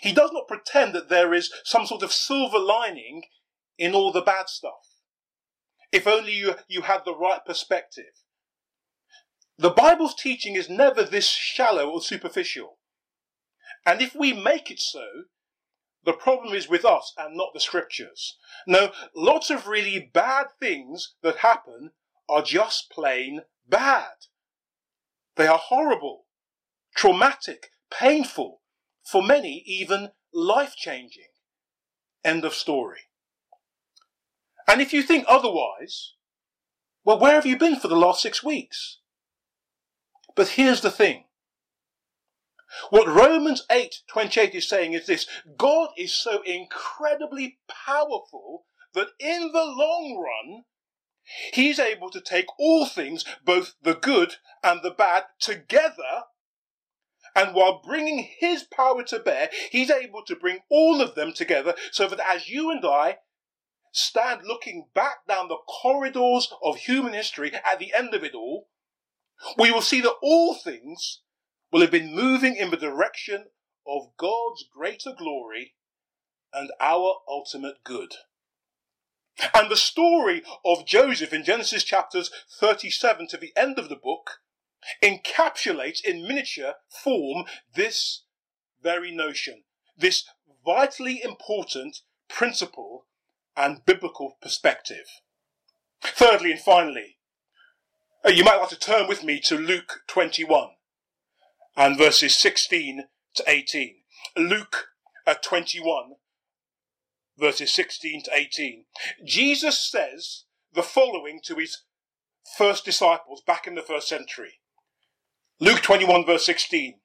He 0.01 0.13
does 0.13 0.32
not 0.34 0.48
pretend 0.48 0.94
that 0.96 1.10
there 1.10 1.34
is 1.34 1.53
some 1.63 1.86
sort 1.86 2.01
of 2.01 2.12
silver 2.12 2.60
lining 2.60 3.24
in 3.77 3.94
all 3.94 4.12
the 4.12 4.22
bad 4.22 4.50
stuff. 4.50 4.95
If 5.92 6.08
only 6.08 6.34
you, 6.34 6.56
you 6.68 6.84
had 6.84 7.06
the 7.06 7.15
right 7.15 7.44
perspective. 7.46 8.24
The 9.58 9.70
Bible's 9.70 10.15
teaching 10.15 10.56
is 10.56 10.70
never 10.70 11.04
this 11.04 11.27
shallow 11.27 11.89
or 11.89 12.01
superficial. 12.01 12.77
And 13.86 14.01
if 14.01 14.15
we 14.15 14.34
make 14.34 14.70
it 14.70 14.80
so, 14.80 15.06
the 16.04 16.13
problem 16.13 16.54
is 16.54 16.68
with 16.68 16.86
us 16.86 17.13
and 17.18 17.36
not 17.36 17.54
the 17.54 17.60
scriptures. 17.60 18.38
No, 18.68 18.92
lots 19.15 19.50
of 19.50 19.68
really 19.68 20.12
bad 20.13 20.48
things 20.60 21.15
that 21.24 21.38
happen 21.38 21.92
are 22.27 22.42
just 22.42 22.89
plain 22.92 23.42
bad. 23.68 24.27
They 25.36 25.48
are 25.48 25.58
horrible, 25.58 26.25
traumatic, 26.96 27.72
painful, 27.89 28.62
for 29.04 29.22
many, 29.22 29.63
even 29.65 30.10
life 30.34 30.75
changing. 30.75 31.30
End 32.24 32.44
of 32.44 32.54
story. 32.54 33.01
And 34.67 34.81
if 34.81 34.93
you 34.93 35.03
think 35.03 35.25
otherwise, 35.27 36.13
well, 37.03 37.19
where 37.19 37.34
have 37.34 37.45
you 37.45 37.57
been 37.57 37.75
for 37.75 37.88
the 37.88 37.95
last 37.95 38.22
six 38.22 38.43
weeks? 38.43 39.00
But 40.36 40.50
here's 40.50 40.81
the 40.81 40.91
thing. 40.91 41.25
What 42.89 43.07
Romans 43.07 43.65
8:28 43.69 44.55
is 44.55 44.67
saying 44.67 44.93
is 44.93 45.05
this 45.05 45.27
God 45.55 45.91
is 45.98 46.13
so 46.13 46.41
incredibly 46.41 47.60
powerful 47.67 48.65
that 48.93 49.10
in 49.19 49.51
the 49.51 49.65
long 49.65 50.17
run, 50.17 50.65
He's 51.53 51.79
able 51.79 52.12
to 52.12 52.22
take 52.22 52.45
all 52.60 52.86
things, 52.86 53.25
both 53.43 53.75
the 53.81 53.95
good 53.95 54.36
and 54.63 54.84
the 54.84 54.91
bad, 54.91 55.25
together 55.39 56.25
and 57.36 57.53
while 57.53 57.81
bringing 57.81 58.19
his 58.39 58.63
power 58.63 59.03
to 59.03 59.19
bear, 59.19 59.50
he's 59.69 59.91
able 59.91 60.24
to 60.24 60.36
bring 60.36 60.60
all 60.69 61.01
of 61.01 61.15
them 61.15 61.34
together 61.34 61.75
so 61.91 62.07
that 62.07 62.22
as 62.25 62.50
you 62.50 62.72
and 62.72 62.86
I 62.86 63.17
stand 63.96 64.42
looking 64.46 64.88
back 64.94 65.25
down 65.25 65.48
the 65.48 65.58
corridors 65.68 66.52
of 66.62 66.75
human 66.75 67.14
history 67.14 67.54
at 67.54 67.80
the 67.80 67.94
end 67.94 68.14
of 68.14 68.25
it 68.25 68.36
all, 68.36 68.68
we 69.58 69.72
will 69.72 69.82
see 69.82 70.02
that 70.02 70.18
all 70.22 70.54
things 70.54 71.22
will 71.72 71.80
have 71.80 71.92
been 71.92 72.14
moving 72.14 72.58
in 72.58 72.72
the 72.72 72.78
direction 72.78 73.46
of 73.88 74.12
God's 74.18 74.66
greater 74.74 75.14
glory 75.18 75.75
and 76.54 76.72
our 76.82 77.20
ultimate 77.28 77.84
good. 77.86 78.16
And 79.54 79.72
the 79.72 79.78
story 79.78 80.44
of 80.66 80.86
Joseph 80.86 81.32
in 81.32 81.46
Genesis 81.46 81.84
chapters 81.84 82.32
37 82.60 83.28
to 83.30 83.38
the 83.38 83.54
end 83.56 83.80
of 83.80 83.88
the 83.88 83.96
book 83.96 84.40
encapsulates 85.02 86.04
in 86.04 86.28
miniature 86.28 86.74
form 86.90 87.46
this 87.74 88.24
very 88.82 89.12
notion, 89.12 89.64
this 89.98 90.25
vitally 90.66 91.22
important 91.24 92.02
principle 92.28 93.06
and 93.56 93.86
biblical 93.86 94.38
perspective. 94.42 95.06
Thirdly 96.02 96.52
and 96.52 96.60
finally, 96.60 97.18
uh, 98.26 98.30
you 98.30 98.44
might 98.44 98.58
like 98.58 98.70
to 98.70 98.80
turn 98.80 99.08
with 99.08 99.24
me 99.24 99.40
to 99.46 99.56
Luke 99.56 100.02
21 100.08 100.70
and 101.78 101.98
verses 101.98 102.40
16 102.40 103.04
to 103.36 103.44
18. 103.48 103.96
Luke 104.38 104.88
uh, 105.28 105.36
21 105.42 106.16
verses 107.38 107.74
16 107.74 108.24
to 108.24 108.32
18. 108.34 108.86
Jesus 109.26 109.90
says 109.90 110.46
the 110.74 110.84
following 110.84 111.40
to 111.44 111.56
his 111.56 111.84
first 112.58 112.86
disciples 112.86 113.42
back 113.46 113.68
in 113.68 113.76
the 113.76 113.82
first 113.82 114.08
century. 114.08 114.60
Luke 115.60 115.82
21, 115.82 116.26
verse 116.26 116.46
16. 116.46 116.96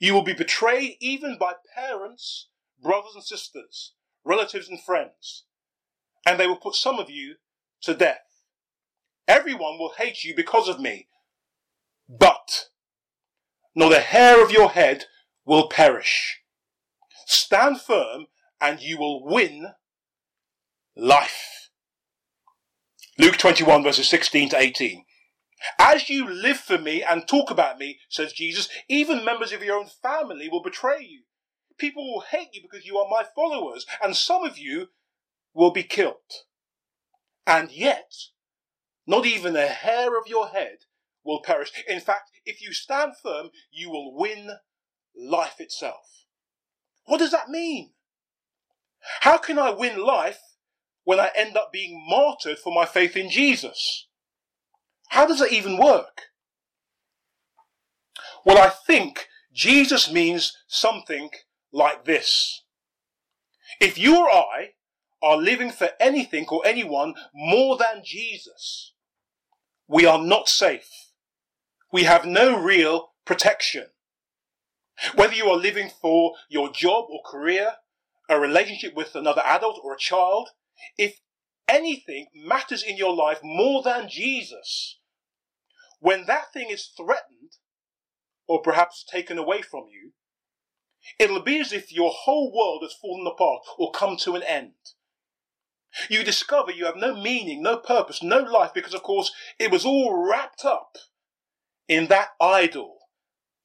You 0.00 0.14
will 0.14 0.22
be 0.22 0.34
betrayed 0.34 0.96
even 1.00 1.36
by 1.38 1.54
parents, 1.74 2.48
brothers 2.82 3.12
and 3.14 3.24
sisters, 3.24 3.92
relatives 4.24 4.68
and 4.68 4.80
friends, 4.82 5.44
and 6.26 6.38
they 6.38 6.46
will 6.46 6.56
put 6.56 6.74
some 6.74 6.98
of 6.98 7.10
you 7.10 7.36
to 7.82 7.94
death. 7.94 8.18
Everyone 9.26 9.78
will 9.78 9.94
hate 9.96 10.24
you 10.24 10.34
because 10.34 10.68
of 10.68 10.80
me, 10.80 11.08
but 12.08 12.68
not 13.74 13.92
a 13.92 14.00
hair 14.00 14.42
of 14.42 14.50
your 14.50 14.70
head 14.70 15.04
will 15.44 15.68
perish. 15.68 16.40
Stand 17.26 17.80
firm 17.80 18.26
and 18.60 18.80
you 18.80 18.98
will 18.98 19.24
win 19.24 19.68
life. 20.96 21.70
Luke 23.18 23.36
21 23.36 23.82
verses 23.82 24.08
16 24.08 24.50
to 24.50 24.58
18. 24.58 25.04
As 25.78 26.08
you 26.08 26.28
live 26.28 26.56
for 26.56 26.78
me 26.78 27.02
and 27.02 27.28
talk 27.28 27.50
about 27.50 27.78
me, 27.78 27.98
says 28.08 28.32
Jesus, 28.32 28.68
even 28.88 29.24
members 29.24 29.52
of 29.52 29.62
your 29.62 29.76
own 29.76 29.86
family 29.86 30.48
will 30.48 30.62
betray 30.62 31.02
you. 31.02 31.22
People 31.80 32.12
will 32.12 32.20
hate 32.20 32.50
you 32.52 32.60
because 32.60 32.86
you 32.86 32.98
are 32.98 33.08
my 33.10 33.24
followers, 33.34 33.86
and 34.02 34.14
some 34.14 34.44
of 34.44 34.58
you 34.58 34.88
will 35.54 35.70
be 35.70 35.82
killed. 35.82 36.14
And 37.46 37.72
yet, 37.72 38.12
not 39.06 39.24
even 39.24 39.56
a 39.56 39.66
hair 39.66 40.18
of 40.18 40.28
your 40.28 40.48
head 40.48 40.80
will 41.24 41.40
perish. 41.42 41.72
In 41.88 42.00
fact, 42.00 42.30
if 42.44 42.60
you 42.60 42.74
stand 42.74 43.14
firm, 43.16 43.48
you 43.70 43.90
will 43.90 44.14
win 44.14 44.50
life 45.16 45.58
itself. 45.58 46.26
What 47.06 47.18
does 47.18 47.30
that 47.30 47.48
mean? 47.48 47.92
How 49.20 49.38
can 49.38 49.58
I 49.58 49.70
win 49.70 50.04
life 50.04 50.40
when 51.04 51.18
I 51.18 51.30
end 51.34 51.56
up 51.56 51.72
being 51.72 52.04
martyred 52.06 52.58
for 52.58 52.74
my 52.74 52.84
faith 52.84 53.16
in 53.16 53.30
Jesus? 53.30 54.06
How 55.08 55.26
does 55.26 55.38
that 55.38 55.52
even 55.52 55.78
work? 55.78 56.26
Well, 58.44 58.58
I 58.58 58.68
think 58.68 59.28
Jesus 59.52 60.12
means 60.12 60.56
something 60.68 61.30
like 61.72 62.04
this. 62.04 62.62
If 63.80 63.98
you 63.98 64.18
or 64.18 64.30
I 64.30 64.70
are 65.22 65.36
living 65.36 65.70
for 65.70 65.90
anything 65.98 66.46
or 66.48 66.62
anyone 66.66 67.14
more 67.34 67.76
than 67.76 68.02
Jesus, 68.04 68.92
we 69.86 70.06
are 70.06 70.22
not 70.22 70.48
safe. 70.48 70.88
We 71.92 72.04
have 72.04 72.24
no 72.24 72.58
real 72.58 73.12
protection. 73.24 73.86
Whether 75.14 75.34
you 75.34 75.46
are 75.46 75.56
living 75.56 75.90
for 76.00 76.34
your 76.48 76.70
job 76.70 77.06
or 77.10 77.20
career, 77.28 77.72
a 78.28 78.38
relationship 78.38 78.94
with 78.94 79.14
another 79.14 79.42
adult 79.44 79.80
or 79.82 79.94
a 79.94 79.98
child, 79.98 80.50
if 80.96 81.20
anything 81.68 82.26
matters 82.34 82.82
in 82.82 82.96
your 82.96 83.14
life 83.14 83.40
more 83.42 83.82
than 83.82 84.08
Jesus, 84.08 84.98
when 86.00 86.26
that 86.26 86.52
thing 86.52 86.70
is 86.70 86.92
threatened, 86.96 87.56
or 88.46 88.60
perhaps 88.60 89.04
taken 89.04 89.38
away 89.38 89.62
from 89.62 89.84
you, 89.90 90.12
it'll 91.18 91.42
be 91.42 91.60
as 91.60 91.72
if 91.72 91.92
your 91.92 92.10
whole 92.10 92.52
world 92.52 92.82
has 92.82 92.92
fallen 92.92 93.26
apart 93.26 93.62
or 93.78 93.90
come 93.90 94.16
to 94.18 94.34
an 94.34 94.42
end. 94.42 94.72
You 96.08 96.22
discover 96.22 96.70
you 96.70 96.84
have 96.86 96.96
no 96.96 97.14
meaning, 97.14 97.62
no 97.62 97.76
purpose, 97.76 98.22
no 98.22 98.38
life, 98.38 98.72
because 98.74 98.94
of 98.94 99.02
course 99.02 99.32
it 99.58 99.70
was 99.70 99.84
all 99.84 100.16
wrapped 100.16 100.64
up 100.64 100.96
in 101.88 102.06
that 102.06 102.28
idol, 102.40 102.98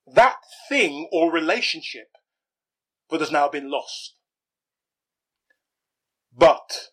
that 0.07 0.37
thing 0.67 1.07
or 1.11 1.31
relationship 1.31 2.09
that 3.09 3.19
has 3.19 3.31
now 3.31 3.47
been 3.47 3.69
lost. 3.69 4.15
But, 6.35 6.89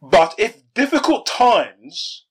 but 0.00 0.34
if 0.38 0.62
difficult 0.74 1.26
times 1.26 2.26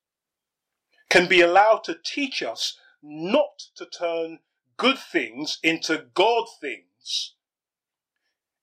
can 1.10 1.28
be 1.28 1.42
allowed 1.42 1.84
to 1.86 1.98
teach 2.06 2.42
us 2.44 2.78
not 3.02 3.64
to 3.76 3.86
turn 3.86 4.40
good 4.82 4.98
things 4.98 5.60
into 5.62 6.06
God 6.16 6.46
things, 6.60 7.36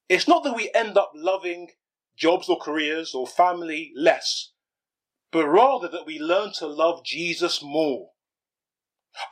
it's 0.08 0.26
not 0.26 0.42
that 0.42 0.56
we 0.56 0.68
end 0.74 0.98
up 0.98 1.12
loving 1.14 1.68
jobs 2.16 2.48
or 2.48 2.58
careers 2.58 3.14
or 3.14 3.24
family 3.24 3.92
less, 3.94 4.50
but 5.30 5.46
rather 5.46 5.86
that 5.86 6.06
we 6.06 6.18
learn 6.18 6.50
to 6.54 6.66
love 6.66 7.04
Jesus 7.04 7.62
more. 7.62 8.10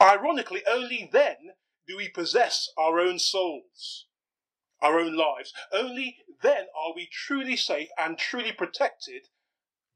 Ironically, 0.01 0.63
only 0.71 1.11
then 1.13 1.55
do 1.89 1.97
we 1.97 2.09
possess 2.09 2.71
our 2.79 3.01
own 3.01 3.19
souls, 3.19 4.07
our 4.81 5.01
own 5.01 5.17
lives. 5.17 5.53
Only 5.73 6.19
then 6.41 6.67
are 6.81 6.95
we 6.95 7.09
truly 7.11 7.57
safe 7.57 7.89
and 7.99 8.17
truly 8.17 8.53
protected 8.53 9.23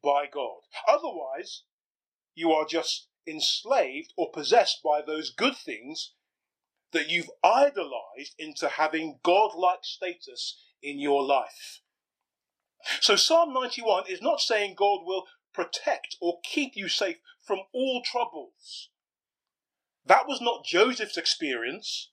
by 0.03 0.27
God. 0.27 0.63
Otherwise, 0.89 1.63
you 2.35 2.51
are 2.51 2.67
just 2.67 3.07
enslaved 3.29 4.13
or 4.17 4.33
possessed 4.33 4.81
by 4.83 5.01
those 5.01 5.31
good 5.31 5.55
things 5.57 6.15
that 6.93 7.09
you've 7.09 7.31
idolized 7.43 8.35
into 8.39 8.69
having 8.69 9.21
God-like 9.23 9.81
status 9.83 10.61
in 10.83 10.99
your 10.99 11.23
life. 11.23 11.81
So 13.01 13.17
Psalm 13.17 13.53
91 13.53 14.05
is 14.09 14.23
not 14.23 14.41
saying 14.41 14.75
God 14.77 15.01
will 15.05 15.25
protect 15.53 16.17
or 16.21 16.39
keep 16.43 16.73
you 16.75 16.89
safe 16.89 17.17
from 17.43 17.59
all 17.73 18.03
troubles. 18.05 18.89
That 20.07 20.27
was 20.27 20.41
not 20.41 20.65
Joseph's 20.65 21.19
experience, 21.19 22.11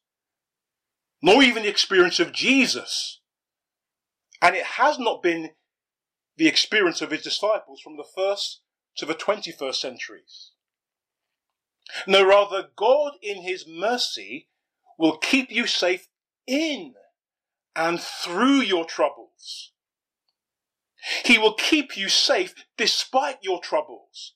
nor 1.22 1.42
even 1.42 1.64
the 1.64 1.70
experience 1.70 2.20
of 2.20 2.34
Jesus. 2.34 3.22
And 4.42 4.56
it 4.56 4.66
has 4.66 5.00
not 5.00 5.24
been 5.24 5.52
the 6.36 6.48
experience 6.48 7.02
of 7.02 7.12
his 7.12 7.24
disciples 7.24 7.82
from 7.82 7.98
the 7.98 8.06
first 8.16 8.62
to 8.98 9.06
the 9.06 9.16
21st 9.16 9.76
centuries. 9.76 10.52
No, 12.06 12.28
rather, 12.28 12.68
God 12.76 13.14
in 13.22 13.42
his 13.42 13.66
mercy 13.68 14.50
will 14.98 15.18
keep 15.18 15.52
you 15.52 15.68
safe 15.68 16.08
in 16.46 16.94
and 17.76 18.00
through 18.02 18.62
your 18.62 18.86
troubles. 18.86 19.72
He 21.24 21.38
will 21.38 21.54
keep 21.54 21.96
you 21.96 22.10
safe 22.10 22.56
despite 22.78 23.38
your 23.42 23.62
troubles, 23.62 24.34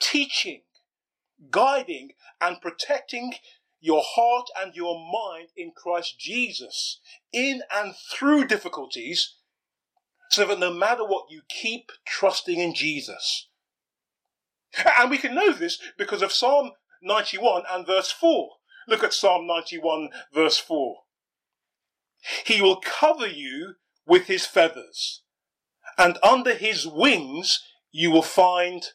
teaching, 0.00 0.62
guiding, 1.50 2.10
and 2.40 2.60
protecting 2.60 3.34
your 3.80 4.02
heart 4.04 4.48
and 4.60 4.74
your 4.74 4.98
mind 4.98 5.48
in 5.56 5.72
Christ 5.74 6.18
Jesus 6.18 7.00
in 7.32 7.62
and 7.74 7.94
through 7.94 8.46
difficulties 8.46 9.36
so 10.30 10.46
that 10.46 10.58
no 10.58 10.72
matter 10.72 11.04
what, 11.04 11.30
you 11.30 11.42
keep 11.48 11.90
trusting 12.06 12.58
in 12.58 12.74
Jesus. 12.74 13.48
And 14.96 15.10
we 15.10 15.18
can 15.18 15.34
know 15.34 15.52
this 15.52 15.80
because 15.98 16.22
of 16.22 16.32
Psalm 16.32 16.72
91 17.02 17.64
and 17.70 17.86
verse 17.86 18.12
4. 18.12 18.50
Look 18.90 19.04
at 19.04 19.14
Psalm 19.14 19.46
91 19.46 20.08
verse 20.34 20.58
4. 20.58 20.96
He 22.44 22.60
will 22.60 22.80
cover 22.80 23.28
you 23.28 23.76
with 24.04 24.26
his 24.26 24.46
feathers, 24.46 25.22
and 25.96 26.18
under 26.24 26.54
his 26.54 26.88
wings 26.88 27.62
you 27.92 28.10
will 28.10 28.22
find 28.22 28.88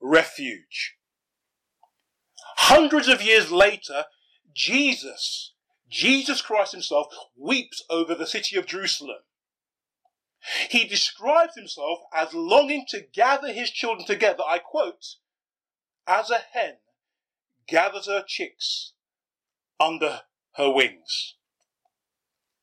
refuge. 0.00 0.96
Hundreds 2.56 3.08
of 3.08 3.20
years 3.20 3.52
later, 3.52 4.04
Jesus, 4.54 5.52
Jesus 5.86 6.40
Christ 6.40 6.72
himself, 6.72 7.08
weeps 7.36 7.84
over 7.90 8.14
the 8.14 8.26
city 8.26 8.56
of 8.56 8.64
Jerusalem. 8.64 9.20
He 10.70 10.84
describes 10.84 11.56
himself 11.56 11.98
as 12.14 12.32
longing 12.32 12.86
to 12.88 13.04
gather 13.12 13.52
his 13.52 13.70
children 13.70 14.06
together, 14.06 14.42
I 14.48 14.60
quote, 14.60 15.16
as 16.06 16.30
a 16.30 16.38
hen 16.54 16.78
gathers 17.66 18.06
her 18.06 18.24
chicks 18.26 18.92
under 19.80 20.22
her 20.56 20.70
wings. 20.70 21.34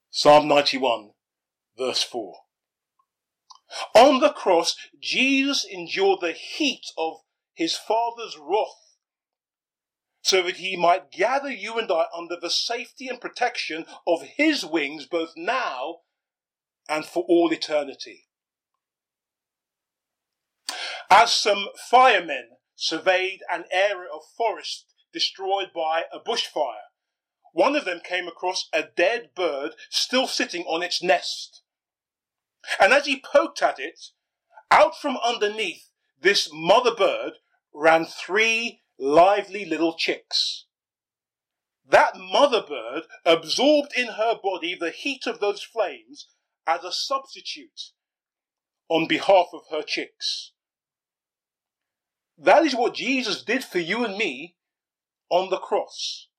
Psalm 0.10 0.47
91, 0.47 1.12
verse 1.78 2.04
4. 2.04 2.36
On 3.95 4.19
the 4.19 4.30
cross, 4.30 4.76
Jesus 4.99 5.65
endured 5.65 6.19
the 6.21 6.34
heat 6.34 6.91
of 6.97 7.21
his 7.54 7.76
Father's 7.76 8.38
wrath 8.39 8.97
so 10.21 10.41
that 10.43 10.58
he 10.58 10.78
might 10.78 11.12
gather 11.12 11.52
you 11.52 11.78
and 11.78 11.91
I 11.91 12.06
under 12.15 12.38
the 12.39 12.49
safety 12.49 13.08
and 13.08 13.19
protection 13.19 13.86
of 14.08 14.21
his 14.21 14.65
wings 14.65 15.06
both 15.06 15.34
now 15.36 15.97
and 16.88 17.06
for 17.06 17.23
all 17.28 17.52
eternity. 17.52 18.28
As 21.10 21.34
some 21.34 21.67
firemen 21.89 22.52
surveyed 22.76 23.41
an 23.52 23.65
area 23.71 24.10
of 24.13 24.21
forest 24.38 24.86
destroyed 25.12 25.71
by 25.76 26.04
a 26.12 26.19
bushfire, 26.19 26.92
one 27.53 27.75
of 27.75 27.85
them 27.85 28.01
came 28.03 28.27
across 28.27 28.67
a 28.73 28.83
dead 28.83 29.29
bird 29.35 29.75
still 29.89 30.27
sitting 30.27 30.63
on 30.63 30.83
its 30.83 31.01
nest. 31.01 31.61
And 32.79 32.91
as 32.91 33.05
he 33.05 33.21
poked 33.21 33.61
at 33.61 33.79
it, 33.79 34.09
out 34.71 34.99
from 34.99 35.17
underneath 35.23 35.89
this 36.19 36.49
mother 36.51 36.93
bird 36.95 37.33
ran 37.73 38.05
three 38.05 38.81
lively 38.97 39.65
little 39.65 39.95
chicks. 39.95 40.65
That 41.87 42.17
mother 42.17 42.63
bird 42.67 43.03
absorbed 43.23 43.93
in 43.95 44.07
her 44.07 44.33
body 44.41 44.75
the 44.75 44.89
heat 44.89 45.27
of 45.27 45.39
those 45.39 45.61
flames 45.61 46.27
as 46.65 46.83
a 46.83 46.91
substitute 46.91 47.91
on 48.89 49.07
behalf 49.07 49.47
of 49.53 49.63
her 49.69 49.83
chicks. 49.83 50.53
That 52.37 52.65
is 52.65 52.75
what 52.75 52.95
Jesus 52.95 53.43
did 53.43 53.63
for 53.63 53.79
you 53.79 54.03
and 54.03 54.17
me 54.17 54.55
on 55.29 55.51
the 55.51 55.57
cross 55.57 56.29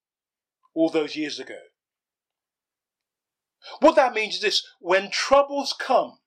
all 0.75 0.91
those 0.91 1.17
years 1.17 1.39
ago. 1.39 1.59
What 3.81 3.97
that 3.97 4.15
means 4.15 4.37
is 4.37 4.41
this 4.43 4.67
when 4.81 5.11
troubles 5.11 5.75
come, 5.79 6.19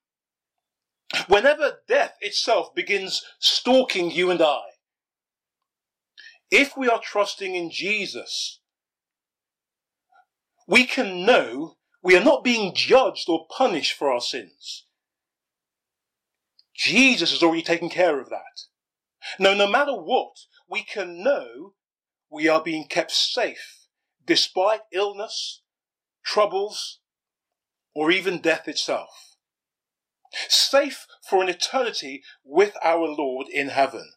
whenever 1.28 1.80
death 1.88 2.16
itself 2.22 2.74
begins 2.74 3.24
stalking 3.40 4.10
you 4.12 4.32
and 4.32 4.42
I, 4.42 4.62
if 6.50 6.76
we 6.78 6.90
are 6.90 7.02
trusting 7.02 7.56
in 7.56 7.70
Jesus, 7.70 8.60
we 10.68 10.86
can 10.86 11.26
know 11.26 11.76
we 12.02 12.16
are 12.16 12.24
not 12.24 12.44
being 12.44 12.74
judged 12.74 13.30
or 13.30 13.48
punished 13.56 13.94
for 13.94 14.12
our 14.12 14.22
sins. 14.22 14.86
Jesus 16.74 17.32
has 17.32 17.44
already 17.44 17.64
taken 17.64 17.90
care 17.90 18.20
of 18.20 18.30
that. 18.30 18.62
No, 19.40 19.54
no 19.54 19.68
matter 19.68 19.94
what, 19.94 20.36
we 20.70 20.84
can 20.84 21.24
know 21.24 21.74
we 22.30 22.48
are 22.48 22.62
being 22.62 22.88
kept 22.88 23.12
safe 23.12 23.77
despite 24.28 24.82
illness, 24.92 25.62
troubles, 26.24 27.00
or 27.96 28.12
even 28.12 28.40
death 28.40 28.68
itself. 28.68 29.36
Safe 30.50 31.08
for 31.28 31.42
an 31.42 31.50
eternity 31.50 32.22
with 32.44 32.76
our 32.84 33.08
Lord 33.08 33.48
in 33.48 33.70
heaven. 33.70 34.12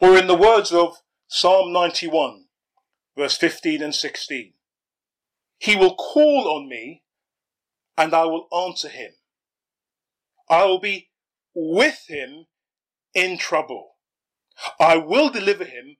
Or 0.00 0.18
in 0.18 0.26
the 0.26 0.36
words 0.36 0.72
of 0.72 0.98
Psalm 1.28 1.72
91, 1.72 2.46
verse 3.16 3.36
15 3.36 3.82
and 3.82 3.94
16, 3.94 4.52
He 5.58 5.76
will 5.76 5.94
call 5.94 6.48
on 6.48 6.68
me 6.68 7.04
and 7.96 8.12
I 8.12 8.24
will 8.24 8.48
answer 8.66 8.88
him. 8.88 9.12
I 10.48 10.64
will 10.64 10.80
be 10.80 11.10
with 11.54 12.04
him 12.08 12.46
in 13.14 13.38
trouble. 13.38 13.92
I 14.78 14.96
will 14.96 15.30
deliver 15.30 15.64
him 15.64 15.96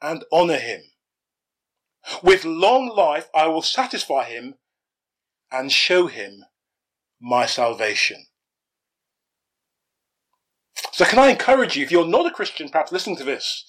and 0.00 0.24
honor 0.32 0.58
him. 0.58 0.80
With 2.22 2.44
long 2.44 2.88
life 2.88 3.28
I 3.34 3.46
will 3.46 3.62
satisfy 3.62 4.24
him 4.24 4.54
and 5.50 5.70
show 5.70 6.06
him 6.06 6.44
my 7.20 7.46
salvation. 7.46 8.26
So 10.92 11.04
can 11.04 11.18
I 11.18 11.28
encourage 11.28 11.76
you, 11.76 11.84
if 11.84 11.90
you're 11.90 12.06
not 12.06 12.26
a 12.26 12.30
Christian, 12.30 12.68
perhaps 12.68 12.92
listening 12.92 13.16
to 13.16 13.24
this, 13.24 13.64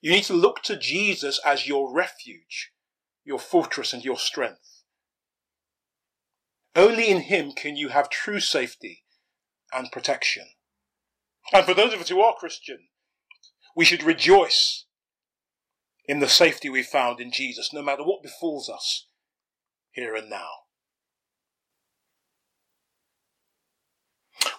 you 0.00 0.10
need 0.10 0.24
to 0.24 0.34
look 0.34 0.62
to 0.62 0.76
Jesus 0.76 1.40
as 1.44 1.66
your 1.66 1.92
refuge, 1.92 2.70
your 3.24 3.38
fortress 3.38 3.92
and 3.92 4.04
your 4.04 4.18
strength. 4.18 4.82
Only 6.76 7.08
in 7.08 7.22
him 7.22 7.52
can 7.52 7.76
you 7.76 7.88
have 7.88 8.08
true 8.08 8.40
safety 8.40 9.04
and 9.72 9.90
protection. 9.90 10.46
And 11.52 11.64
for 11.64 11.74
those 11.74 11.92
of 11.92 12.00
us 12.00 12.08
who 12.08 12.20
are 12.20 12.34
Christian, 12.34 12.88
we 13.74 13.84
should 13.84 14.02
rejoice 14.02 14.86
in 16.08 16.18
the 16.18 16.28
safety 16.28 16.68
we 16.68 16.82
found 16.82 17.20
in 17.20 17.30
Jesus, 17.30 17.72
no 17.72 17.82
matter 17.82 18.02
what 18.02 18.22
befalls 18.22 18.68
us 18.68 19.06
here 19.92 20.16
and 20.16 20.28
now. 20.28 20.48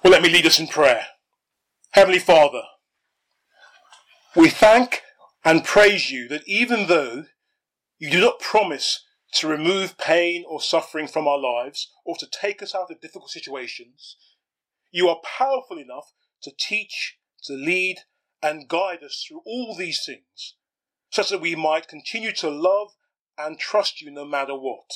Well, 0.02 0.12
let 0.12 0.22
me 0.22 0.30
lead 0.30 0.46
us 0.46 0.60
in 0.60 0.68
prayer. 0.68 1.08
Heavenly 1.92 2.20
Father, 2.20 2.62
we 4.36 4.50
thank 4.50 5.02
and 5.44 5.66
praise 5.66 6.10
you 6.10 6.30
that 6.30 6.48
even 6.48 6.88
though 6.88 7.26
you 7.98 8.10
do 8.10 8.22
not 8.22 8.40
promise 8.40 9.04
to 9.34 9.48
remove 9.48 9.98
pain 9.98 10.44
or 10.48 10.62
suffering 10.62 11.08
from 11.08 11.28
our 11.28 11.38
lives 11.38 11.92
or 12.06 12.16
to 12.18 12.28
take 12.28 12.64
us 12.64 12.74
out 12.74 12.90
of 12.90 13.02
difficult 13.02 13.30
situations. 13.30 14.18
You 14.92 15.08
are 15.10 15.20
powerful 15.24 15.78
enough 15.78 16.14
to 16.44 16.52
teach, 16.58 17.18
to 17.44 17.54
lead, 17.54 18.00
and 18.42 18.68
guide 18.68 19.04
us 19.04 19.24
through 19.28 19.42
all 19.46 19.76
these 19.78 20.04
things, 20.06 20.56
such 21.10 21.30
that 21.30 21.41
we 21.41 21.56
might 21.56 21.88
continue 21.88 22.32
to 22.34 22.50
love 22.50 22.95
and 23.38 23.60
trust 23.60 24.02
you 24.02 24.12
no 24.12 24.26
matter 24.26 24.56
what. 24.56 24.91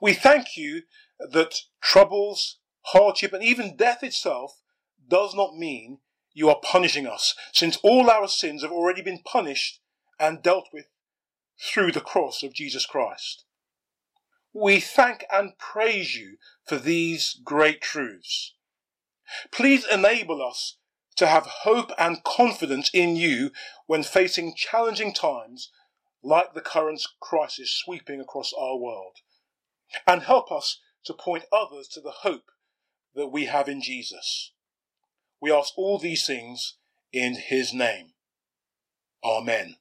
We 0.00 0.12
thank 0.12 0.56
you 0.56 0.82
that 1.18 1.54
troubles, 1.80 2.58
hardship, 2.86 3.32
and 3.32 3.42
even 3.42 3.76
death 3.76 4.02
itself 4.02 4.60
does 5.08 5.34
not 5.34 5.56
mean 5.56 5.98
you 6.34 6.50
are 6.50 6.60
punishing 6.62 7.06
us, 7.06 7.34
since 7.52 7.78
all 7.82 8.10
our 8.10 8.28
sins 8.28 8.62
have 8.62 8.72
already 8.72 9.00
been 9.00 9.22
punished 9.24 9.80
and 10.20 10.42
dealt 10.42 10.68
with 10.72 10.86
through 11.58 11.92
the 11.92 12.00
cross 12.00 12.42
of 12.42 12.52
Jesus 12.52 12.84
Christ. 12.84 13.44
We 14.52 14.80
thank 14.80 15.24
and 15.32 15.58
praise 15.58 16.14
you 16.14 16.36
for 16.66 16.76
these 16.76 17.40
great 17.42 17.80
truths. 17.80 18.54
Please 19.50 19.86
enable 19.90 20.46
us 20.46 20.76
to 21.16 21.26
have 21.26 21.46
hope 21.46 21.90
and 21.98 22.22
confidence 22.24 22.90
in 22.92 23.16
you 23.16 23.50
when 23.86 24.02
facing 24.02 24.54
challenging 24.54 25.12
times 25.12 25.70
like 26.22 26.54
the 26.54 26.60
current 26.60 27.02
crisis 27.20 27.70
sweeping 27.70 28.20
across 28.20 28.52
our 28.58 28.76
world. 28.76 29.16
And 30.06 30.22
help 30.22 30.50
us 30.52 30.80
to 31.04 31.14
point 31.14 31.44
others 31.52 31.88
to 31.88 32.00
the 32.00 32.10
hope 32.10 32.50
that 33.14 33.28
we 33.28 33.46
have 33.46 33.68
in 33.68 33.80
Jesus. 33.80 34.52
We 35.40 35.52
ask 35.52 35.76
all 35.76 35.98
these 35.98 36.26
things 36.26 36.74
in 37.12 37.34
his 37.34 37.72
name. 37.72 38.12
Amen. 39.24 39.76